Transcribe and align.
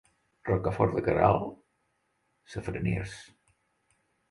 Rocafort 0.49 0.95
de 0.99 1.03
Queralt, 1.07 1.51
safraners. 2.55 3.15